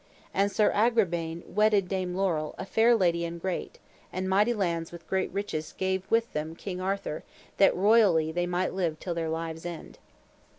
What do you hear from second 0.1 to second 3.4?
And Sir Agrabaine wedded Dame Laurel, a fair lady and